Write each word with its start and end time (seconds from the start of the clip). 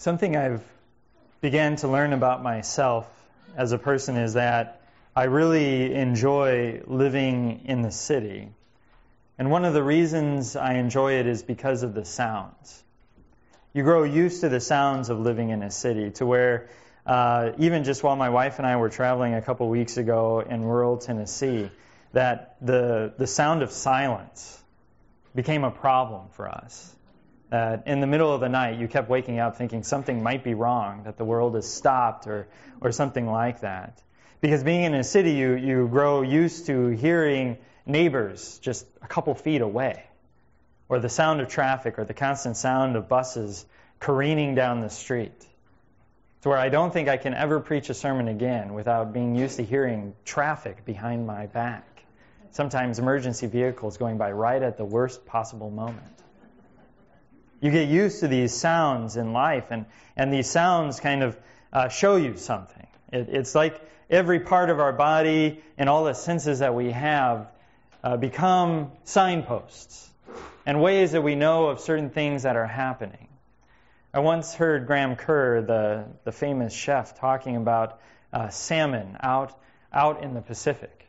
Something 0.00 0.36
I've 0.36 0.62
began 1.40 1.74
to 1.76 1.88
learn 1.88 2.12
about 2.12 2.40
myself 2.40 3.04
as 3.56 3.72
a 3.72 3.78
person 3.78 4.16
is 4.16 4.34
that 4.34 4.80
I 5.16 5.24
really 5.24 5.92
enjoy 5.92 6.82
living 6.86 7.62
in 7.64 7.82
the 7.82 7.90
city. 7.90 8.48
And 9.38 9.50
one 9.50 9.64
of 9.64 9.74
the 9.74 9.82
reasons 9.82 10.54
I 10.54 10.74
enjoy 10.74 11.14
it 11.14 11.26
is 11.26 11.42
because 11.42 11.82
of 11.82 11.94
the 11.94 12.04
sounds. 12.04 12.80
You 13.72 13.82
grow 13.82 14.04
used 14.04 14.42
to 14.42 14.48
the 14.48 14.60
sounds 14.60 15.10
of 15.10 15.18
living 15.18 15.50
in 15.50 15.64
a 15.64 15.70
city 15.70 16.12
to 16.12 16.26
where 16.26 16.68
uh, 17.04 17.50
even 17.58 17.82
just 17.82 18.04
while 18.04 18.14
my 18.14 18.28
wife 18.28 18.58
and 18.58 18.68
I 18.68 18.76
were 18.76 18.90
traveling 18.90 19.34
a 19.34 19.42
couple 19.42 19.68
weeks 19.68 19.96
ago 19.96 20.38
in 20.48 20.64
rural 20.64 20.98
Tennessee, 20.98 21.72
that 22.12 22.54
the, 22.60 23.14
the 23.18 23.26
sound 23.26 23.62
of 23.62 23.72
silence 23.72 24.62
became 25.34 25.64
a 25.64 25.72
problem 25.72 26.28
for 26.34 26.48
us. 26.48 26.94
That 27.50 27.86
in 27.86 28.00
the 28.00 28.06
middle 28.06 28.32
of 28.32 28.40
the 28.40 28.48
night, 28.48 28.78
you 28.78 28.88
kept 28.88 29.08
waking 29.08 29.38
up 29.38 29.56
thinking 29.56 29.82
something 29.82 30.22
might 30.22 30.44
be 30.44 30.54
wrong, 30.54 31.04
that 31.04 31.16
the 31.16 31.24
world 31.24 31.54
has 31.54 31.66
stopped, 31.66 32.26
or, 32.26 32.46
or 32.80 32.92
something 32.92 33.26
like 33.26 33.60
that. 33.60 34.02
Because 34.40 34.62
being 34.62 34.84
in 34.84 34.94
a 34.94 35.02
city, 35.02 35.32
you, 35.32 35.54
you 35.54 35.88
grow 35.88 36.22
used 36.22 36.66
to 36.66 36.88
hearing 36.88 37.56
neighbors 37.86 38.58
just 38.58 38.86
a 39.02 39.06
couple 39.06 39.34
feet 39.34 39.62
away, 39.62 40.04
or 40.88 41.00
the 41.00 41.08
sound 41.08 41.40
of 41.40 41.48
traffic, 41.48 41.98
or 41.98 42.04
the 42.04 42.14
constant 42.14 42.56
sound 42.56 42.96
of 42.96 43.08
buses 43.08 43.64
careening 43.98 44.54
down 44.54 44.80
the 44.80 44.90
street. 44.90 45.44
To 46.42 46.50
where 46.50 46.58
I 46.58 46.68
don't 46.68 46.92
think 46.92 47.08
I 47.08 47.16
can 47.16 47.34
ever 47.34 47.58
preach 47.58 47.90
a 47.90 47.94
sermon 47.94 48.28
again 48.28 48.74
without 48.74 49.12
being 49.12 49.34
used 49.34 49.56
to 49.56 49.64
hearing 49.64 50.14
traffic 50.24 50.84
behind 50.84 51.26
my 51.26 51.46
back. 51.46 51.84
Sometimes 52.52 52.98
emergency 52.98 53.46
vehicles 53.46 53.96
going 53.96 54.18
by 54.18 54.30
right 54.32 54.62
at 54.62 54.76
the 54.76 54.84
worst 54.84 55.26
possible 55.26 55.70
moment. 55.70 56.06
You 57.60 57.70
get 57.70 57.88
used 57.88 58.20
to 58.20 58.28
these 58.28 58.54
sounds 58.54 59.16
in 59.16 59.32
life, 59.32 59.66
and, 59.70 59.86
and 60.16 60.32
these 60.32 60.48
sounds 60.48 61.00
kind 61.00 61.22
of 61.22 61.36
uh, 61.72 61.88
show 61.88 62.16
you 62.16 62.36
something. 62.36 62.86
It, 63.12 63.28
it's 63.30 63.54
like 63.54 63.80
every 64.08 64.40
part 64.40 64.70
of 64.70 64.78
our 64.78 64.92
body 64.92 65.60
and 65.76 65.88
all 65.88 66.04
the 66.04 66.14
senses 66.14 66.60
that 66.60 66.74
we 66.74 66.92
have 66.92 67.48
uh, 68.02 68.16
become 68.16 68.92
signposts 69.04 70.08
and 70.66 70.80
ways 70.80 71.12
that 71.12 71.22
we 71.22 71.34
know 71.34 71.66
of 71.66 71.80
certain 71.80 72.10
things 72.10 72.44
that 72.44 72.56
are 72.56 72.66
happening. 72.66 73.28
I 74.12 74.20
once 74.20 74.54
heard 74.54 74.86
Graham 74.86 75.16
Kerr, 75.16 75.62
the, 75.62 76.06
the 76.24 76.32
famous 76.32 76.72
chef, 76.72 77.18
talking 77.18 77.56
about 77.56 78.00
uh, 78.32 78.48
salmon 78.48 79.16
out, 79.20 79.58
out 79.92 80.22
in 80.22 80.34
the 80.34 80.40
Pacific. 80.40 81.06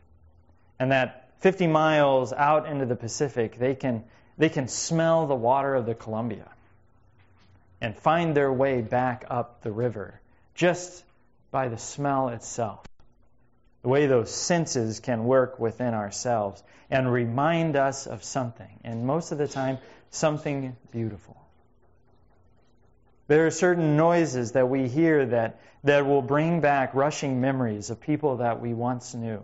And 0.79 0.91
that 0.91 1.29
50 1.39 1.67
miles 1.67 2.33
out 2.33 2.67
into 2.67 2.85
the 2.85 2.95
Pacific, 2.95 3.57
they 3.57 3.75
can 3.75 4.03
they 4.39 4.49
can 4.49 4.69
smell 4.69 5.27
the 5.27 5.35
water 5.35 5.75
of 5.75 5.85
the 5.85 5.93
Columbia 5.93 6.47
and 7.81 7.95
find 7.95 8.35
their 8.35 8.51
way 8.51 8.81
back 8.81 9.25
up 9.29 9.61
the 9.61 9.71
river 9.71 10.19
just 10.55 11.03
by 11.51 11.67
the 11.67 11.77
smell 11.77 12.29
itself. 12.29 12.85
The 13.81 13.89
way 13.89 14.07
those 14.07 14.33
senses 14.33 15.01
can 15.01 15.25
work 15.25 15.59
within 15.59 15.93
ourselves 15.93 16.63
and 16.89 17.11
remind 17.11 17.75
us 17.75 18.07
of 18.07 18.23
something, 18.23 18.79
and 18.83 19.05
most 19.05 19.31
of 19.31 19.37
the 19.37 19.47
time, 19.47 19.77
something 20.09 20.75
beautiful. 20.91 21.37
There 23.27 23.45
are 23.45 23.51
certain 23.51 23.95
noises 23.95 24.53
that 24.53 24.69
we 24.69 24.87
hear 24.87 25.25
that, 25.27 25.59
that 25.83 26.05
will 26.05 26.21
bring 26.21 26.61
back 26.61 26.95
rushing 26.95 27.41
memories 27.41 27.89
of 27.89 27.99
people 27.99 28.37
that 28.37 28.61
we 28.61 28.73
once 28.73 29.13
knew. 29.13 29.43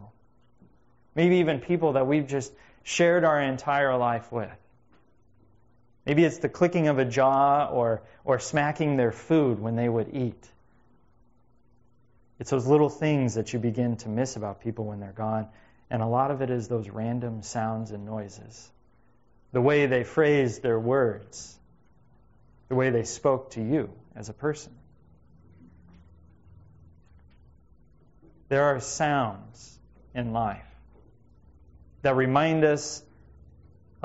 Maybe 1.15 1.37
even 1.37 1.59
people 1.59 1.93
that 1.93 2.07
we've 2.07 2.27
just 2.27 2.51
shared 2.83 3.25
our 3.25 3.41
entire 3.41 3.95
life 3.95 4.31
with. 4.31 4.49
Maybe 6.05 6.23
it's 6.23 6.37
the 6.37 6.49
clicking 6.49 6.87
of 6.87 6.99
a 6.99 7.05
jaw 7.05 7.67
or, 7.67 8.03
or 8.23 8.39
smacking 8.39 8.95
their 8.95 9.11
food 9.11 9.59
when 9.59 9.75
they 9.75 9.89
would 9.89 10.15
eat. 10.15 10.49
It's 12.39 12.49
those 12.49 12.67
little 12.67 12.89
things 12.89 13.35
that 13.35 13.53
you 13.53 13.59
begin 13.59 13.97
to 13.97 14.09
miss 14.09 14.35
about 14.35 14.61
people 14.61 14.85
when 14.85 14.99
they're 14.99 15.11
gone. 15.11 15.47
And 15.89 16.01
a 16.01 16.07
lot 16.07 16.31
of 16.31 16.41
it 16.41 16.49
is 16.49 16.67
those 16.67 16.89
random 16.89 17.41
sounds 17.41 17.91
and 17.91 18.05
noises. 18.05 18.69
The 19.51 19.61
way 19.61 19.85
they 19.85 20.03
phrased 20.03 20.61
their 20.61 20.79
words. 20.79 21.57
The 22.67 22.75
way 22.75 22.89
they 22.89 23.03
spoke 23.03 23.51
to 23.51 23.61
you 23.61 23.89
as 24.15 24.29
a 24.29 24.33
person. 24.33 24.73
There 28.49 28.63
are 28.63 28.79
sounds 28.79 29.79
in 30.13 30.33
life 30.33 30.65
that 32.03 32.15
remind 32.15 32.63
us 32.63 33.01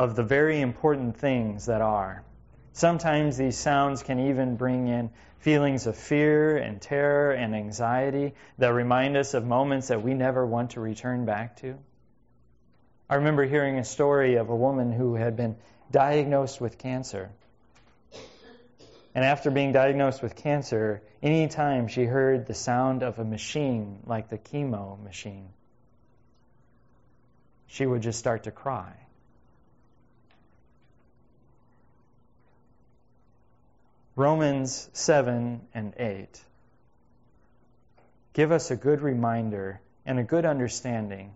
of 0.01 0.17
the 0.17 0.23
very 0.23 0.63
important 0.63 1.19
things 1.19 1.67
that 1.67 1.83
are. 1.83 2.23
Sometimes 2.73 3.37
these 3.37 3.59
sounds 3.59 4.03
can 4.03 4.19
even 4.31 4.57
bring 4.57 4.89
in 4.89 5.11
feelings 5.41 5.87
of 5.87 5.95
fear 5.95 6.57
and 6.57 6.81
terror 6.81 7.33
and 7.33 7.55
anxiety 7.55 8.33
that 8.57 8.69
remind 8.69 9.19
us 9.19 9.35
of 9.35 9.45
moments 9.45 9.89
that 9.89 10.03
we 10.03 10.15
never 10.15 10.47
want 10.47 10.71
to 10.71 10.81
return 10.81 11.27
back 11.27 11.57
to. 11.57 11.77
I 13.11 13.17
remember 13.17 13.45
hearing 13.45 13.77
a 13.77 13.85
story 13.85 14.37
of 14.37 14.49
a 14.49 14.57
woman 14.57 14.91
who 14.91 15.17
had 15.17 15.37
been 15.37 15.57
diagnosed 15.91 16.63
with 16.63 16.79
cancer. 16.79 17.29
And 19.15 19.23
after 19.23 19.51
being 19.51 19.73
diagnosed 19.73 20.23
with 20.23 20.35
cancer, 20.35 21.03
any 21.23 21.47
time 21.47 21.89
she 21.89 22.07
heard 22.07 22.47
the 22.47 22.55
sound 22.55 23.03
of 23.03 23.19
a 23.19 23.25
machine 23.27 23.99
like 24.07 24.31
the 24.31 24.39
chemo 24.39 24.99
machine, 25.05 25.51
she 27.67 27.85
would 27.85 28.01
just 28.01 28.19
start 28.19 28.45
to 28.45 28.51
cry. 28.51 28.95
Romans 34.21 34.91
7 34.93 35.63
and 35.73 35.95
8 35.99 36.29
give 38.35 38.53
us 38.53 38.71
a 38.71 38.77
good 38.77 39.01
reminder 39.01 39.81
and 40.05 40.19
a 40.19 40.23
good 40.23 40.45
understanding 40.45 41.33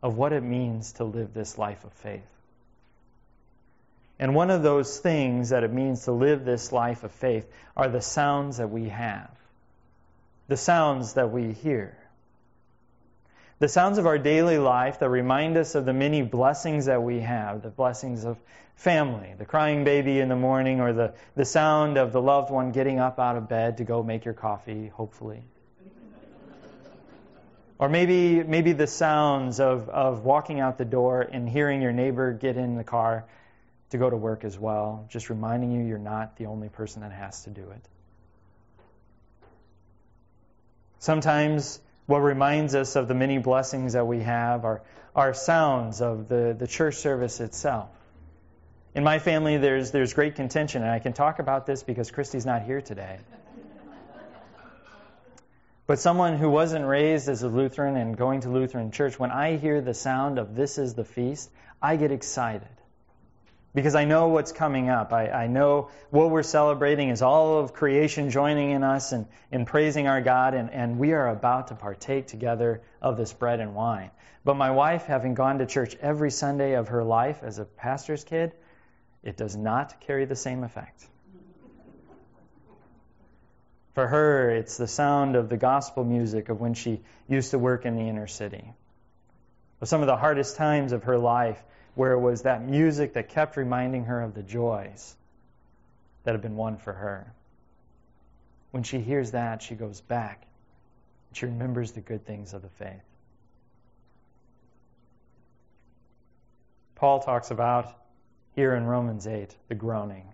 of 0.00 0.16
what 0.16 0.32
it 0.32 0.44
means 0.44 0.92
to 0.92 1.02
live 1.02 1.34
this 1.34 1.58
life 1.58 1.82
of 1.82 1.92
faith. 1.92 2.30
And 4.20 4.32
one 4.32 4.52
of 4.52 4.62
those 4.62 5.00
things 5.00 5.48
that 5.48 5.64
it 5.64 5.72
means 5.72 6.04
to 6.04 6.12
live 6.12 6.44
this 6.44 6.70
life 6.70 7.02
of 7.02 7.10
faith 7.10 7.50
are 7.76 7.88
the 7.88 8.00
sounds 8.00 8.58
that 8.58 8.70
we 8.70 8.90
have, 8.90 9.32
the 10.46 10.56
sounds 10.56 11.14
that 11.14 11.32
we 11.32 11.52
hear. 11.52 11.98
The 13.60 13.68
sounds 13.68 13.98
of 13.98 14.06
our 14.06 14.16
daily 14.16 14.56
life 14.56 15.00
that 15.00 15.10
remind 15.10 15.58
us 15.58 15.74
of 15.74 15.84
the 15.84 15.92
many 15.92 16.22
blessings 16.22 16.86
that 16.86 17.02
we 17.02 17.20
have, 17.20 17.60
the 17.60 17.68
blessings 17.68 18.24
of 18.24 18.38
family, 18.74 19.34
the 19.36 19.44
crying 19.44 19.84
baby 19.84 20.18
in 20.18 20.30
the 20.30 20.36
morning, 20.36 20.80
or 20.80 20.94
the, 20.94 21.12
the 21.36 21.44
sound 21.44 21.98
of 21.98 22.10
the 22.10 22.22
loved 22.22 22.50
one 22.50 22.72
getting 22.72 22.98
up 22.98 23.18
out 23.18 23.36
of 23.36 23.50
bed 23.50 23.76
to 23.76 23.84
go 23.84 24.02
make 24.02 24.24
your 24.24 24.32
coffee, 24.32 24.88
hopefully. 24.88 25.42
Or 27.78 27.90
maybe, 27.90 28.42
maybe 28.42 28.72
the 28.72 28.86
sounds 28.86 29.60
of, 29.60 29.90
of 29.90 30.24
walking 30.24 30.60
out 30.60 30.78
the 30.78 30.86
door 30.86 31.20
and 31.20 31.46
hearing 31.46 31.82
your 31.82 31.92
neighbor 31.92 32.32
get 32.32 32.56
in 32.56 32.76
the 32.76 32.84
car 32.84 33.26
to 33.90 33.98
go 33.98 34.08
to 34.08 34.16
work 34.16 34.42
as 34.42 34.58
well, 34.58 35.04
just 35.10 35.28
reminding 35.28 35.70
you 35.70 35.84
you're 35.84 35.98
not 35.98 36.38
the 36.38 36.46
only 36.46 36.70
person 36.70 37.02
that 37.02 37.12
has 37.12 37.44
to 37.44 37.50
do 37.50 37.60
it. 37.60 37.82
Sometimes 40.98 41.78
what 42.10 42.22
reminds 42.22 42.74
us 42.74 42.96
of 42.96 43.06
the 43.06 43.14
many 43.14 43.38
blessings 43.38 43.92
that 43.92 44.04
we 44.04 44.18
have 44.18 44.64
are, 44.64 44.82
are 45.14 45.32
sounds 45.32 46.02
of 46.02 46.26
the, 46.26 46.56
the 46.58 46.66
church 46.66 46.96
service 46.96 47.38
itself. 47.38 47.88
In 48.96 49.04
my 49.04 49.20
family, 49.20 49.58
there's, 49.58 49.92
there's 49.92 50.12
great 50.12 50.34
contention, 50.34 50.82
and 50.82 50.90
I 50.90 50.98
can 50.98 51.12
talk 51.12 51.38
about 51.38 51.66
this 51.66 51.84
because 51.84 52.10
Christy's 52.10 52.44
not 52.44 52.62
here 52.62 52.80
today. 52.80 53.18
But 55.86 56.00
someone 56.00 56.36
who 56.36 56.50
wasn't 56.50 56.84
raised 56.84 57.28
as 57.28 57.44
a 57.44 57.48
Lutheran 57.48 57.96
and 57.96 58.16
going 58.16 58.40
to 58.40 58.48
Lutheran 58.48 58.90
church, 58.90 59.16
when 59.16 59.30
I 59.30 59.56
hear 59.56 59.80
the 59.80 59.94
sound 59.94 60.40
of 60.40 60.56
this 60.56 60.78
is 60.78 60.94
the 60.94 61.04
feast, 61.04 61.48
I 61.80 61.94
get 61.94 62.10
excited 62.10 62.79
because 63.74 63.94
I 63.94 64.04
know 64.04 64.28
what's 64.28 64.52
coming 64.52 64.88
up. 64.88 65.12
I, 65.12 65.28
I, 65.28 65.46
know 65.46 65.90
what 66.10 66.30
we're 66.30 66.42
celebrating 66.42 67.10
is 67.10 67.22
all 67.22 67.58
of 67.58 67.72
creation 67.72 68.30
joining 68.30 68.70
in 68.70 68.82
us 68.82 69.12
and, 69.12 69.26
in 69.52 69.64
praising 69.64 70.08
our 70.08 70.20
God, 70.20 70.54
and, 70.54 70.70
and 70.70 70.98
we 70.98 71.12
are 71.12 71.28
about 71.28 71.68
to 71.68 71.74
partake 71.74 72.26
together 72.26 72.82
of 73.00 73.16
this 73.16 73.32
bread 73.32 73.60
and 73.60 73.74
wine. 73.74 74.10
But 74.44 74.54
my 74.54 74.70
wife, 74.70 75.04
having 75.04 75.34
gone 75.34 75.58
to 75.58 75.66
church 75.66 75.94
every 76.00 76.30
Sunday 76.30 76.74
of 76.74 76.88
her 76.88 77.04
life 77.04 77.40
as 77.42 77.58
a 77.58 77.64
pastor's 77.64 78.24
kid, 78.24 78.52
it 79.22 79.36
does 79.36 79.54
not 79.54 80.00
carry 80.00 80.24
the 80.24 80.36
same 80.36 80.64
effect. 80.64 81.06
For 83.94 84.06
her, 84.06 84.50
it's 84.50 84.76
the 84.76 84.86
sound 84.86 85.36
of 85.36 85.48
the 85.48 85.56
gospel 85.56 86.04
music 86.04 86.48
of 86.48 86.60
when 86.60 86.74
she 86.74 87.02
used 87.28 87.50
to 87.50 87.58
work 87.58 87.84
in 87.84 87.96
the 87.96 88.08
inner 88.08 88.26
city. 88.26 88.72
Of 89.80 89.88
some 89.88 90.00
of 90.00 90.06
the 90.06 90.16
hardest 90.16 90.56
times 90.56 90.92
of 90.92 91.04
her 91.04 91.18
life 91.18 91.62
where 91.94 92.12
it 92.12 92.20
was 92.20 92.42
that 92.42 92.64
music 92.66 93.14
that 93.14 93.30
kept 93.30 93.56
reminding 93.56 94.06
her 94.06 94.20
of 94.22 94.34
the 94.34 94.42
joys 94.42 95.16
that 96.24 96.32
have 96.34 96.42
been 96.42 96.56
won 96.56 96.78
for 96.78 96.92
her. 96.92 97.32
When 98.72 98.82
she 98.84 99.00
hears 99.00 99.32
that, 99.32 99.62
she 99.62 99.74
goes 99.74 100.00
back. 100.00 100.46
She 101.32 101.46
remembers 101.46 101.92
the 101.92 102.00
good 102.00 102.26
things 102.26 102.54
of 102.54 102.62
the 102.62 102.68
faith. 102.70 103.02
Paul 106.96 107.20
talks 107.20 107.50
about 107.50 107.88
here 108.56 108.74
in 108.74 108.84
Romans 108.86 109.26
8 109.26 109.56
the 109.68 109.74
groaning. 109.74 110.26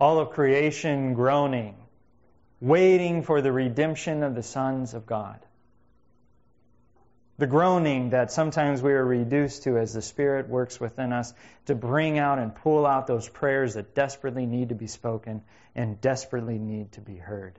all 0.00 0.18
of 0.18 0.30
creation 0.30 1.14
groaning, 1.14 1.76
waiting 2.60 3.22
for 3.22 3.42
the 3.42 3.52
redemption 3.52 4.22
of 4.22 4.34
the 4.34 4.42
sons 4.42 4.94
of 4.94 5.06
God. 5.06 5.40
The 7.40 7.46
groaning 7.46 8.10
that 8.10 8.30
sometimes 8.30 8.82
we 8.82 8.92
are 8.92 9.02
reduced 9.02 9.62
to 9.62 9.78
as 9.78 9.94
the 9.94 10.02
Spirit 10.02 10.50
works 10.50 10.78
within 10.78 11.10
us 11.10 11.32
to 11.64 11.74
bring 11.74 12.18
out 12.18 12.38
and 12.38 12.54
pull 12.54 12.84
out 12.84 13.06
those 13.06 13.30
prayers 13.30 13.72
that 13.74 13.94
desperately 13.94 14.44
need 14.44 14.68
to 14.68 14.74
be 14.74 14.86
spoken 14.86 15.42
and 15.74 15.98
desperately 16.02 16.58
need 16.58 16.92
to 16.92 17.00
be 17.00 17.16
heard. 17.16 17.54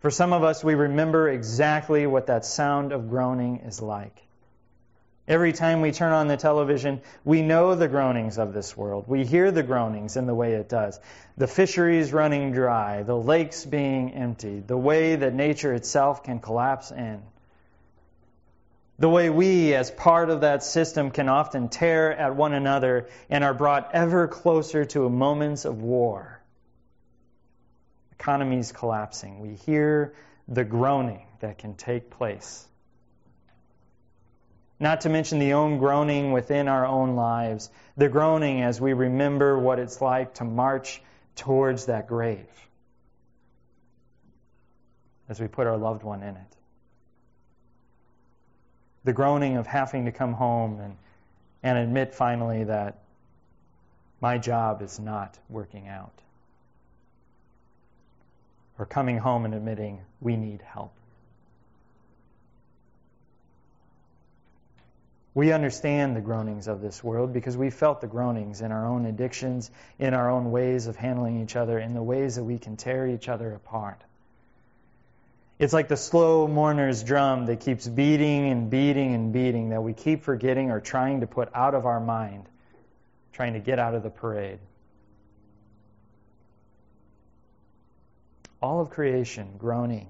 For 0.00 0.10
some 0.10 0.34
of 0.34 0.44
us, 0.44 0.62
we 0.62 0.74
remember 0.74 1.30
exactly 1.30 2.06
what 2.06 2.26
that 2.26 2.44
sound 2.44 2.92
of 2.92 3.08
groaning 3.08 3.60
is 3.60 3.80
like. 3.80 4.22
Every 5.28 5.52
time 5.52 5.80
we 5.80 5.92
turn 5.92 6.12
on 6.12 6.26
the 6.26 6.36
television, 6.36 7.02
we 7.24 7.42
know 7.42 7.74
the 7.74 7.88
groanings 7.88 8.38
of 8.38 8.52
this 8.52 8.76
world. 8.76 9.04
We 9.06 9.24
hear 9.24 9.50
the 9.52 9.62
groanings 9.62 10.16
in 10.16 10.26
the 10.26 10.34
way 10.34 10.54
it 10.54 10.68
does. 10.68 10.98
The 11.36 11.46
fisheries 11.46 12.12
running 12.12 12.52
dry, 12.52 13.04
the 13.04 13.16
lakes 13.16 13.64
being 13.64 14.12
emptied, 14.12 14.66
the 14.66 14.76
way 14.76 15.16
that 15.16 15.32
nature 15.32 15.72
itself 15.72 16.24
can 16.24 16.40
collapse 16.40 16.90
in. 16.90 17.22
The 18.98 19.08
way 19.08 19.30
we, 19.30 19.74
as 19.74 19.90
part 19.90 20.28
of 20.28 20.42
that 20.42 20.62
system, 20.62 21.10
can 21.10 21.28
often 21.28 21.68
tear 21.68 22.12
at 22.12 22.36
one 22.36 22.52
another 22.52 23.08
and 23.30 23.42
are 23.44 23.54
brought 23.54 23.90
ever 23.94 24.28
closer 24.28 24.84
to 24.84 25.08
moments 25.08 25.64
of 25.64 25.80
war. 25.80 26.42
Economies 28.12 28.72
collapsing. 28.72 29.40
We 29.40 29.54
hear 29.54 30.12
the 30.48 30.64
groaning 30.64 31.24
that 31.40 31.56
can 31.56 31.76
take 31.76 32.10
place. 32.10 32.66
Not 34.80 35.02
to 35.02 35.10
mention 35.10 35.38
the 35.38 35.52
own 35.52 35.78
groaning 35.78 36.32
within 36.32 36.66
our 36.66 36.86
own 36.86 37.14
lives, 37.14 37.70
the 37.98 38.08
groaning 38.08 38.62
as 38.62 38.80
we 38.80 38.94
remember 38.94 39.58
what 39.58 39.78
it's 39.78 40.00
like 40.00 40.34
to 40.34 40.44
march 40.44 41.02
towards 41.36 41.86
that 41.86 42.06
grave 42.08 42.46
as 45.28 45.38
we 45.38 45.46
put 45.46 45.66
our 45.66 45.76
loved 45.76 46.02
one 46.02 46.22
in 46.22 46.34
it. 46.34 46.56
The 49.04 49.12
groaning 49.12 49.56
of 49.56 49.66
having 49.66 50.06
to 50.06 50.12
come 50.12 50.32
home 50.32 50.80
and, 50.80 50.96
and 51.62 51.78
admit 51.78 52.14
finally 52.14 52.64
that 52.64 52.98
my 54.20 54.38
job 54.38 54.82
is 54.82 54.98
not 54.98 55.38
working 55.48 55.88
out. 55.88 56.12
Or 58.78 58.86
coming 58.86 59.18
home 59.18 59.44
and 59.44 59.54
admitting 59.54 60.00
we 60.20 60.36
need 60.36 60.62
help. 60.62 60.92
We 65.32 65.52
understand 65.52 66.16
the 66.16 66.20
groanings 66.20 66.66
of 66.66 66.80
this 66.80 67.04
world 67.04 67.32
because 67.32 67.56
we 67.56 67.70
felt 67.70 68.00
the 68.00 68.08
groanings 68.08 68.62
in 68.62 68.72
our 68.72 68.86
own 68.86 69.06
addictions, 69.06 69.70
in 69.98 70.12
our 70.12 70.28
own 70.28 70.50
ways 70.50 70.88
of 70.88 70.96
handling 70.96 71.40
each 71.40 71.54
other, 71.54 71.78
in 71.78 71.94
the 71.94 72.02
ways 72.02 72.34
that 72.34 72.42
we 72.42 72.58
can 72.58 72.76
tear 72.76 73.06
each 73.06 73.28
other 73.28 73.52
apart. 73.54 74.00
It's 75.60 75.72
like 75.72 75.88
the 75.88 75.96
slow 75.96 76.48
mourner's 76.48 77.04
drum 77.04 77.46
that 77.46 77.60
keeps 77.60 77.86
beating 77.86 78.50
and 78.50 78.70
beating 78.70 79.14
and 79.14 79.32
beating 79.32 79.68
that 79.68 79.82
we 79.82 79.92
keep 79.92 80.24
forgetting 80.24 80.70
or 80.70 80.80
trying 80.80 81.20
to 81.20 81.26
put 81.26 81.50
out 81.54 81.74
of 81.74 81.86
our 81.86 82.00
mind, 82.00 82.46
trying 83.34 83.52
to 83.52 83.60
get 83.60 83.78
out 83.78 83.94
of 83.94 84.02
the 84.02 84.10
parade. 84.10 84.58
All 88.60 88.80
of 88.80 88.90
creation 88.90 89.48
groaning, 89.58 90.08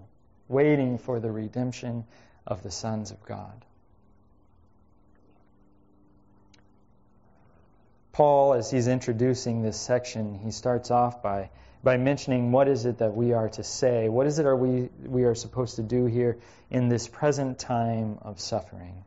waiting 0.48 0.98
for 0.98 1.20
the 1.20 1.30
redemption 1.30 2.04
of 2.46 2.62
the 2.62 2.70
sons 2.70 3.10
of 3.10 3.22
God. 3.24 3.64
Paul, 8.12 8.54
as 8.54 8.70
he's 8.70 8.88
introducing 8.88 9.62
this 9.62 9.78
section, 9.78 10.34
he 10.34 10.50
starts 10.50 10.90
off 10.90 11.22
by, 11.22 11.50
by 11.82 11.96
mentioning 11.96 12.52
what 12.52 12.68
is 12.68 12.84
it 12.84 12.98
that 12.98 13.14
we 13.14 13.32
are 13.32 13.48
to 13.50 13.62
say, 13.62 14.08
what 14.08 14.26
is 14.26 14.38
it 14.38 14.46
are 14.46 14.56
we, 14.56 14.88
we 15.06 15.24
are 15.24 15.34
supposed 15.34 15.76
to 15.76 15.82
do 15.82 16.06
here 16.06 16.38
in 16.70 16.88
this 16.88 17.06
present 17.08 17.58
time 17.58 18.18
of 18.22 18.40
suffering. 18.40 19.04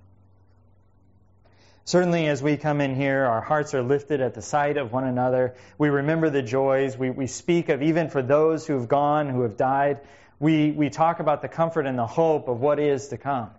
Certainly, 1.86 2.28
as 2.28 2.42
we 2.42 2.56
come 2.56 2.80
in 2.80 2.96
here, 2.96 3.26
our 3.26 3.42
hearts 3.42 3.74
are 3.74 3.84
lifted 3.84 4.22
at 4.22 4.36
the 4.36 4.42
sight 4.42 4.78
of 4.78 4.94
one 4.94 5.04
another. 5.04 5.56
We 5.78 5.90
remember 5.90 6.30
the 6.30 6.42
joys. 6.42 6.98
We, 6.98 7.10
we 7.10 7.28
speak 7.28 7.68
of, 7.68 7.82
even 7.82 8.10
for 8.10 8.22
those 8.22 8.66
who 8.66 8.80
have 8.80 8.88
gone, 8.88 9.28
who 9.28 9.42
have 9.42 9.58
died, 9.58 10.00
we, 10.40 10.72
we 10.72 10.90
talk 10.90 11.20
about 11.20 11.42
the 11.42 11.50
comfort 11.50 11.86
and 11.86 12.00
the 12.00 12.08
hope 12.08 12.48
of 12.48 12.62
what 12.62 12.80
is 12.80 13.10
to 13.10 13.18
come. 13.18 13.50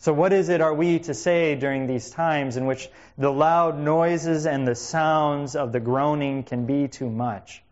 So, 0.00 0.14
what 0.14 0.32
is 0.32 0.48
it 0.48 0.62
are 0.62 0.72
we 0.72 0.98
to 1.00 1.12
say 1.12 1.56
during 1.56 1.86
these 1.86 2.10
times 2.10 2.56
in 2.56 2.64
which 2.64 2.88
the 3.18 3.30
loud 3.30 3.78
noises 3.78 4.46
and 4.46 4.66
the 4.66 4.74
sounds 4.74 5.54
of 5.54 5.72
the 5.72 5.80
groaning 5.80 6.42
can 6.42 6.64
be 6.64 6.88
too 6.88 7.10
much? 7.10 7.62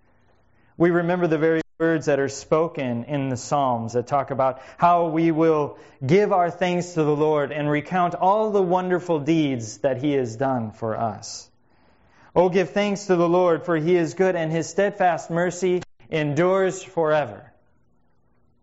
We 0.76 0.90
remember 0.90 1.26
the 1.26 1.38
very 1.38 1.62
words 1.78 2.04
that 2.04 2.18
are 2.18 2.28
spoken 2.28 3.04
in 3.04 3.30
the 3.30 3.36
Psalms 3.38 3.94
that 3.94 4.08
talk 4.08 4.30
about 4.30 4.60
how 4.76 5.08
we 5.08 5.30
will 5.30 5.78
give 6.06 6.32
our 6.32 6.50
thanks 6.50 6.92
to 6.94 7.02
the 7.02 7.16
Lord 7.16 7.50
and 7.50 7.70
recount 7.70 8.14
all 8.14 8.50
the 8.50 8.60
wonderful 8.60 9.20
deeds 9.20 9.78
that 9.78 9.96
He 9.96 10.12
has 10.12 10.36
done 10.36 10.72
for 10.72 10.98
us. 10.98 11.48
Oh, 12.36 12.50
give 12.50 12.70
thanks 12.70 13.06
to 13.06 13.16
the 13.16 13.28
Lord, 13.28 13.64
for 13.64 13.76
He 13.78 13.96
is 13.96 14.12
good 14.12 14.36
and 14.36 14.52
His 14.52 14.68
steadfast 14.68 15.30
mercy 15.30 15.82
endures 16.10 16.82
forever. 16.82 17.50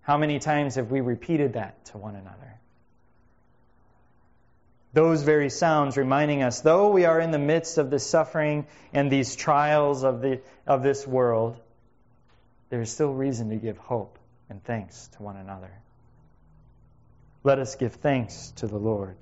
How 0.01 0.17
many 0.17 0.37
times 0.37 0.75
have 0.75 0.91
we 0.91 1.01
repeated 1.01 1.53
that 1.53 1.83
to 1.85 1.97
one 1.97 2.15
another? 2.15 2.59
Those 4.95 5.23
very 5.23 5.49
sounds 5.49 5.97
reminding 5.97 6.41
us, 6.41 6.61
though 6.61 6.89
we 6.89 7.03
are 7.03 7.19
in 7.19 7.31
the 7.31 7.37
midst 7.37 7.77
of 7.77 7.89
the 7.89 7.99
suffering 7.99 8.65
and 8.93 9.11
these 9.11 9.35
trials 9.35 10.05
of, 10.05 10.21
the, 10.21 10.39
of 10.65 10.83
this 10.83 11.05
world, 11.05 11.59
there 12.69 12.79
is 12.79 12.91
still 12.91 13.13
reason 13.13 13.49
to 13.49 13.57
give 13.57 13.77
hope 13.77 14.17
and 14.49 14.63
thanks 14.63 15.09
to 15.17 15.23
one 15.23 15.35
another. 15.35 15.71
Let 17.43 17.59
us 17.59 17.75
give 17.75 17.95
thanks 17.95 18.53
to 18.57 18.67
the 18.67 18.77
Lord, 18.77 19.17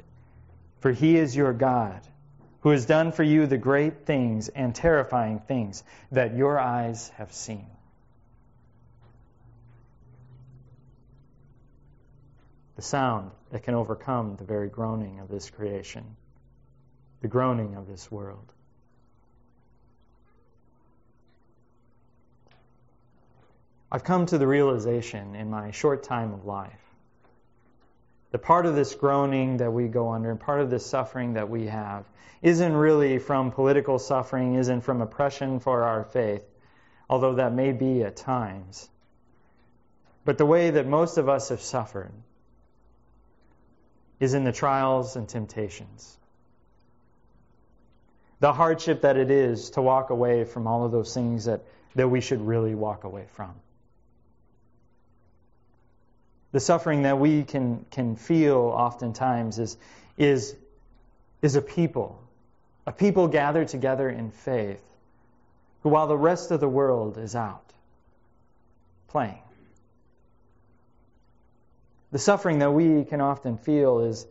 for 0.80 0.92
he 0.92 1.18
is 1.18 1.36
your 1.36 1.54
God, 1.54 2.02
who 2.62 2.70
has 2.70 2.86
done 2.86 3.12
for 3.12 3.24
you 3.24 3.48
the 3.48 3.58
great 3.58 4.06
things 4.06 4.50
and 4.50 4.76
terrifying 4.76 5.40
things 5.40 5.84
that 6.12 6.38
your 6.38 6.60
eyes 6.60 7.10
have 7.18 7.34
seen. 7.34 7.66
The 12.76 12.82
sound 12.82 13.32
that 13.52 13.64
can 13.64 13.76
overcome 13.76 14.36
the 14.36 14.44
very 14.44 14.70
groaning 14.70 15.20
of 15.20 15.30
this 15.30 15.50
creation, 15.50 16.04
the 17.22 17.28
groaning 17.28 17.76
of 17.76 17.88
this 17.88 18.12
world. 18.12 18.52
I've 23.92 24.04
come 24.04 24.26
to 24.28 24.40
the 24.40 24.48
realization 24.48 25.36
in 25.36 25.52
my 25.52 25.70
short 25.70 26.04
time 26.04 26.34
of 26.34 26.46
life 26.46 26.80
that 28.32 28.40
part 28.40 28.66
of 28.66 28.74
this 28.74 28.96
groaning 28.96 29.58
that 29.58 29.72
we 29.72 29.88
go 29.88 30.12
under 30.12 30.32
and 30.32 30.40
part 30.40 30.60
of 30.60 30.72
this 30.72 30.84
suffering 30.84 31.34
that 31.34 31.48
we 31.48 31.68
have 31.68 32.04
isn't 32.42 32.74
really 32.74 33.20
from 33.20 33.52
political 33.52 34.00
suffering, 34.00 34.56
isn't 34.56 34.82
from 34.82 35.02
oppression 35.02 35.60
for 35.60 35.84
our 35.84 36.04
faith, 36.04 36.44
although 37.08 37.36
that 37.36 37.54
may 37.54 37.72
be 37.72 38.02
at 38.04 38.16
times. 38.16 38.90
But 40.26 40.40
the 40.40 40.46
way 40.48 40.72
that 40.72 40.88
most 40.88 41.20
of 41.20 41.30
us 41.30 41.50
have 41.50 41.62
suffered 41.62 42.12
is 44.24 44.34
in 44.34 44.46
the 44.46 44.52
trials 44.54 45.18
and 45.18 45.28
temptations. 45.28 46.18
The 48.40 48.54
hardship 48.54 49.02
that 49.02 49.18
it 49.18 49.30
is 49.30 49.72
to 49.72 49.82
walk 49.82 50.10
away 50.10 50.46
from 50.46 50.66
all 50.66 50.86
of 50.86 50.92
those 50.92 51.14
things 51.14 51.46
that, 51.46 51.62
that 51.96 52.08
we 52.08 52.22
should 52.22 52.42
really 52.42 52.74
walk 52.74 53.04
away 53.04 53.26
from. 53.34 53.54
The 56.54 56.62
suffering 56.62 57.04
that 57.04 57.20
we 57.20 57.44
can, 57.44 57.86
can 57.92 58.16
feel 58.16 58.58
oftentimes 58.58 59.60
is, 59.60 59.78
is, 60.18 60.56
is 61.42 61.56
a 61.56 61.62
people, 61.62 62.22
a 62.88 62.94
people 62.94 63.28
gathered 63.28 63.68
together 63.68 64.10
in 64.10 64.32
faith, 64.32 64.82
who 65.82 65.90
while 65.90 66.08
the 66.08 66.18
rest 66.18 66.52
of 66.52 66.62
the 66.62 66.70
world 66.70 67.18
is 67.18 67.36
out 67.36 67.74
playing, 69.10 69.43
the 72.14 72.20
suffering 72.20 72.60
that 72.60 72.72
we 72.72 73.04
can 73.06 73.22
often 73.22 73.58
feel 73.58 74.02
is, 74.02 74.28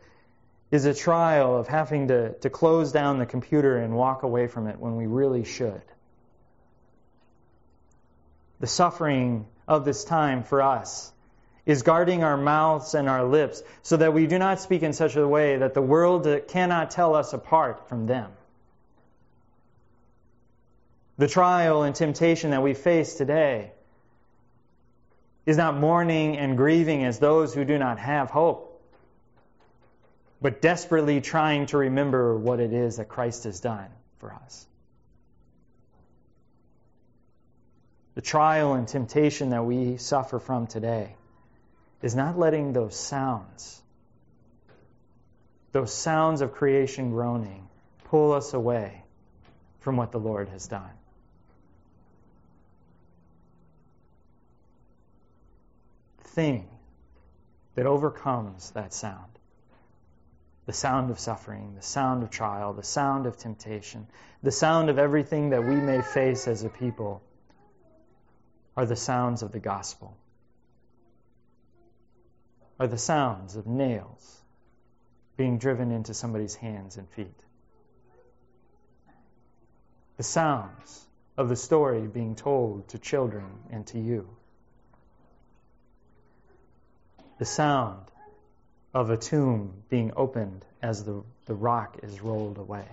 is 0.71 0.85
a 0.85 0.95
trial 0.95 1.59
of 1.59 1.67
having 1.67 2.09
to, 2.09 2.33
to 2.35 2.49
close 2.49 2.93
down 2.93 3.19
the 3.19 3.27
computer 3.27 3.77
and 3.77 3.93
walk 3.93 4.23
away 4.23 4.47
from 4.47 4.69
it 4.69 4.79
when 4.79 4.95
we 4.97 5.07
really 5.07 5.43
should. 5.43 5.83
The 8.61 8.69
suffering 8.69 9.47
of 9.67 9.85
this 9.85 10.05
time 10.05 10.45
for 10.45 10.62
us 10.62 11.12
is 11.67 11.83
guarding 11.83 12.23
our 12.23 12.37
mouths 12.37 12.95
and 12.95 13.09
our 13.09 13.25
lips 13.25 13.61
so 13.83 13.97
that 13.97 14.15
we 14.15 14.29
do 14.29 14.39
not 14.39 14.61
speak 14.61 14.85
in 14.85 14.93
such 14.93 15.17
a 15.17 15.27
way 15.27 15.57
that 15.57 15.75
the 15.75 15.83
world 15.83 16.29
cannot 16.47 16.93
tell 16.93 17.17
us 17.17 17.33
apart 17.33 17.89
from 17.89 18.07
them. 18.07 18.31
The 21.19 21.27
trial 21.27 21.83
and 21.83 21.97
temptation 21.97 22.51
that 22.53 22.62
we 22.62 22.75
face 22.75 23.15
today 23.17 23.73
is 25.45 25.57
not 25.57 25.77
mourning 25.77 26.37
and 26.37 26.57
grieving 26.57 27.05
as 27.05 27.19
those 27.19 27.53
who 27.55 27.65
do 27.65 27.79
not 27.79 27.99
have 27.99 28.31
hope, 28.31 28.81
but 30.41 30.61
desperately 30.61 31.21
trying 31.21 31.67
to 31.67 31.79
remember 31.79 32.37
what 32.37 32.61
it 32.61 32.73
is 32.73 32.97
that 32.97 33.09
Christ 33.09 33.45
has 33.45 33.61
done 33.61 33.89
for 34.19 34.33
us. 34.33 34.67
the 38.15 38.21
trial 38.21 38.75
and 38.75 38.87
temptation 38.87 39.51
that 39.51 39.65
we 39.65 39.97
suffer 39.97 40.39
from 40.39 40.67
today 40.67 41.15
is 42.03 42.15
not 42.15 42.39
letting 42.39 42.73
those 42.73 42.95
sounds, 42.95 43.81
those 45.73 45.93
sounds 45.93 46.41
of 46.41 46.53
creation 46.53 47.11
groaning, 47.11 47.69
pull 48.05 48.33
us 48.33 48.53
away 48.53 49.03
from 49.81 49.97
what 49.97 50.13
the 50.13 50.19
Lord 50.19 50.49
has 50.51 50.67
done. 50.67 50.91
Thing 56.33 56.67
that 57.75 57.85
overcomes 57.85 58.71
that 58.71 58.95
sound. 58.95 59.39
The 60.65 60.73
sound 60.73 61.11
of 61.11 61.19
suffering, 61.19 61.75
the 61.75 61.83
sound 61.83 62.23
of 62.23 62.31
trial, 62.31 62.73
the 62.73 62.83
sound 62.83 63.27
of 63.27 63.37
temptation, 63.37 64.07
the 64.43 64.51
sound 64.51 64.89
of 64.89 64.99
everything 64.99 65.51
that 65.51 65.62
we 65.62 65.75
may 65.75 66.01
face 66.01 66.49
as 66.49 66.65
a 66.65 66.71
people 66.71 67.23
are 68.75 68.87
the 68.87 68.97
sounds 68.97 69.43
of 69.43 69.53
the 69.53 69.61
gospel, 69.61 70.17
are 72.81 72.87
the 72.87 72.97
sounds 72.97 73.57
of 73.57 73.67
nails 73.67 74.41
being 75.37 75.59
driven 75.59 75.91
into 75.91 76.15
somebody's 76.15 76.55
hands 76.55 76.97
and 76.97 77.09
feet, 77.11 77.45
the 80.17 80.23
sounds 80.23 81.07
of 81.37 81.51
the 81.51 81.57
story 81.57 82.07
being 82.07 82.35
told 82.35 82.89
to 82.89 82.99
children 82.99 83.45
and 83.71 83.87
to 83.89 83.99
you, 83.99 84.27
the 87.43 87.47
sound 87.47 88.05
of 88.95 89.11
a 89.11 89.17
tomb 89.17 89.73
being 89.89 90.13
opened 90.17 90.65
as 90.81 91.03
the, 91.03 91.25
the 91.47 91.55
rock 91.55 91.99
is 92.05 92.21
rolled 92.21 92.57
away. 92.57 92.85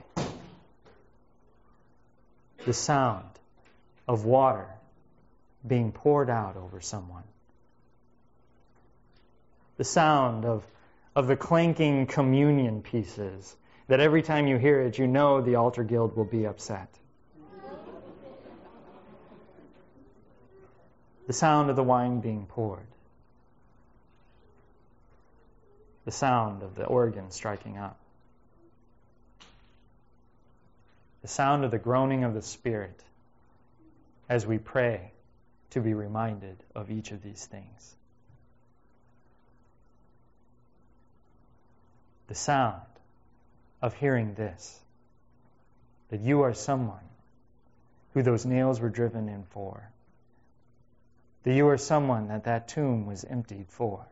The 2.65 2.73
sound 2.73 3.29
of 4.07 4.25
water 4.25 4.65
being 5.67 5.91
poured 5.91 6.31
out 6.31 6.57
over 6.57 6.81
someone. 6.81 7.25
The 9.77 9.83
sound 9.83 10.45
of, 10.45 10.65
of 11.15 11.27
the 11.27 11.35
clanking 11.35 12.07
communion 12.07 12.81
pieces 12.81 13.55
that 13.87 13.99
every 13.99 14.23
time 14.23 14.47
you 14.47 14.57
hear 14.57 14.81
it, 14.81 14.97
you 14.97 15.05
know 15.05 15.41
the 15.41 15.57
altar 15.57 15.83
guild 15.83 16.15
will 16.15 16.25
be 16.25 16.47
upset. 16.47 16.89
The 21.27 21.33
sound 21.33 21.69
of 21.69 21.75
the 21.75 21.83
wine 21.83 22.19
being 22.19 22.47
poured. 22.47 22.87
The 26.05 26.11
sound 26.11 26.63
of 26.63 26.75
the 26.75 26.85
organ 26.85 27.31
striking 27.31 27.77
up, 27.77 27.97
the 31.21 31.27
sound 31.27 31.65
of 31.65 31.71
the 31.71 31.77
groaning 31.77 32.23
of 32.23 32.33
the 32.33 32.41
Spirit 32.41 33.03
as 34.29 34.45
we 34.45 34.57
pray 34.57 35.11
to 35.71 35.81
be 35.81 35.93
reminded 35.93 36.57
of 36.75 36.89
each 36.89 37.11
of 37.11 37.21
these 37.21 37.45
things. 37.45 37.95
The 42.27 42.35
sound 42.35 42.81
of 43.81 43.93
hearing 43.95 44.33
this 44.35 44.79
that 46.09 46.21
you 46.21 46.41
are 46.41 46.53
someone 46.53 46.97
who 48.13 48.23
those 48.23 48.45
nails 48.45 48.79
were 48.79 48.89
driven 48.89 49.29
in 49.29 49.43
for, 49.51 49.89
that 51.43 51.53
you 51.53 51.67
are 51.67 51.77
someone 51.77 52.29
that 52.29 52.45
that 52.45 52.67
tomb 52.67 53.05
was 53.05 53.23
emptied 53.23 53.67
for 53.69 54.05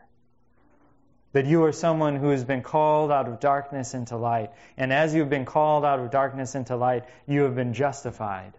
that 1.38 1.46
you 1.46 1.64
are 1.66 1.72
someone 1.72 2.16
who 2.16 2.30
has 2.30 2.44
been 2.44 2.64
called 2.64 3.12
out 3.12 3.28
of 3.28 3.40
darkness 3.40 3.94
into 3.94 4.18
light. 4.18 4.50
And 4.76 4.92
as 4.92 5.14
you've 5.14 5.30
been 5.30 5.46
called 5.46 5.86
out 5.86 6.00
of 6.00 6.10
darkness 6.10 6.56
into 6.56 6.76
light, 6.76 7.06
you 7.28 7.44
have 7.44 7.54
been 7.54 7.76
justified 7.76 8.54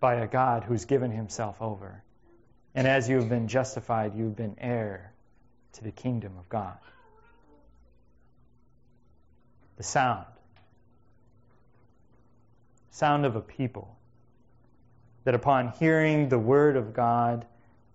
by 0.00 0.16
a 0.16 0.26
God 0.26 0.64
who's 0.64 0.84
given 0.84 1.10
himself 1.10 1.62
over. 1.62 2.04
And 2.74 2.86
as 2.86 3.08
you 3.08 3.16
have 3.16 3.30
been 3.30 3.48
justified, 3.48 4.14
you've 4.14 4.36
been 4.36 4.56
heir 4.58 5.14
to 5.72 5.84
the 5.84 5.90
kingdom 5.90 6.36
of 6.38 6.46
God. 6.50 6.76
The 9.78 9.82
sound. 9.82 10.26
Sound 12.90 13.24
of 13.24 13.36
a 13.36 13.40
people 13.40 13.96
that 15.24 15.34
upon 15.34 15.72
hearing 15.78 16.28
the 16.28 16.38
word 16.38 16.76
of 16.76 16.92
God, 16.92 17.46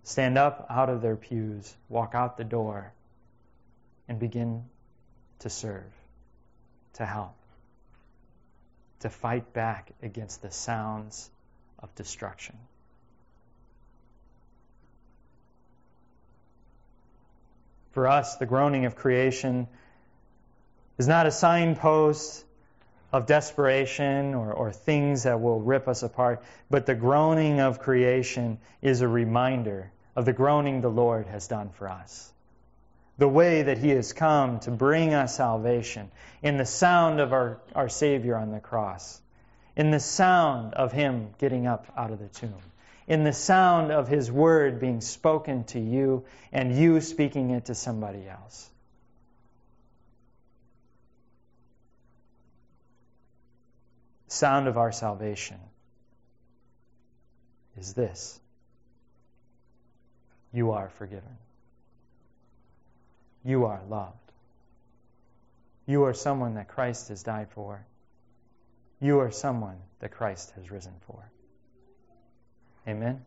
stand 0.01 0.35
up 0.35 0.65
out 0.67 0.89
of 0.89 1.03
their 1.03 1.15
pews, 1.15 1.71
walk 1.89 2.15
out 2.15 2.37
the 2.37 2.43
door, 2.43 2.94
and 4.07 4.19
begin 4.19 4.63
to 5.39 5.49
serve, 5.49 5.91
to 6.93 7.05
help, 7.05 7.35
to 8.99 9.09
fight 9.09 9.53
back 9.53 9.91
against 10.01 10.41
the 10.41 10.51
sounds 10.51 11.29
of 11.79 11.93
destruction. 11.95 12.55
For 17.91 18.07
us, 18.07 18.35
the 18.35 18.45
groaning 18.45 18.85
of 18.85 18.95
creation 18.95 19.67
is 20.97 21.07
not 21.07 21.25
a 21.25 21.31
signpost 21.31 22.43
of 23.13 23.25
desperation 23.25 24.33
or, 24.33 24.51
or 24.51 24.71
things 24.71 25.23
that 25.23 25.39
will 25.39 25.61
rip 25.61 25.87
us 25.87 26.03
apart, 26.03 26.43
but 26.69 26.85
the 26.85 26.95
groaning 26.95 27.61
of 27.61 27.79
creation 27.79 28.59
is 28.81 29.01
a 29.01 29.07
reminder 29.07 29.91
of 30.15 30.25
the 30.25 30.33
groaning 30.33 30.81
the 30.81 30.89
Lord 30.89 31.27
has 31.27 31.47
done 31.47 31.69
for 31.69 31.87
us 31.87 32.33
the 33.17 33.27
way 33.27 33.63
that 33.63 33.77
He 33.77 33.89
has 33.89 34.13
come 34.13 34.59
to 34.61 34.71
bring 34.71 35.13
us 35.13 35.37
salvation, 35.37 36.11
in 36.41 36.57
the 36.57 36.65
sound 36.65 37.19
of 37.19 37.33
our, 37.33 37.59
our 37.73 37.89
Savior 37.89 38.35
on 38.35 38.51
the 38.51 38.59
cross, 38.59 39.21
in 39.75 39.91
the 39.91 39.99
sound 39.99 40.73
of 40.73 40.91
Him 40.91 41.29
getting 41.39 41.67
up 41.67 41.91
out 41.97 42.11
of 42.11 42.19
the 42.19 42.27
tomb, 42.27 42.53
in 43.07 43.23
the 43.23 43.33
sound 43.33 43.91
of 43.91 44.07
His 44.07 44.31
word 44.31 44.79
being 44.79 45.01
spoken 45.01 45.63
to 45.65 45.79
you 45.79 46.25
and 46.51 46.75
you 46.75 47.01
speaking 47.01 47.51
it 47.51 47.65
to 47.65 47.75
somebody 47.75 48.27
else. 48.27 48.69
sound 54.35 54.67
of 54.67 54.77
our 54.77 54.91
salvation 54.91 55.57
is 57.77 57.93
this 57.93 58.39
you 60.53 60.71
are 60.71 60.89
forgiven. 60.89 61.37
You 63.45 63.65
are 63.65 63.81
loved. 63.87 64.17
You 65.85 66.03
are 66.05 66.13
someone 66.13 66.55
that 66.55 66.67
Christ 66.67 67.09
has 67.09 67.21
died 67.21 67.49
for. 67.51 67.85
You 68.99 69.19
are 69.19 69.29
someone 69.29 69.77
that 69.99 70.11
Christ 70.11 70.51
has 70.55 70.71
risen 70.71 70.93
for. 71.05 71.29
Amen. 72.87 73.23